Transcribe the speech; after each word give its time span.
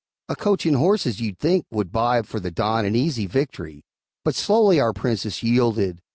A 0.29 0.35
coach 0.35 0.65
and 0.65 0.75
horses, 0.77 1.21
you'd 1.21 1.37
think, 1.37 1.67
would 1.69 1.91
buy 1.91 2.23
For 2.23 2.39
the 2.39 2.49
Don 2.49 2.85
an 2.85 2.95
easy 2.95 3.27
victory; 3.27 3.83
But 4.25 4.33
slowly 4.33 4.79
our 4.79 4.93
Princess 4.93 5.43
yielded. 5.43 6.01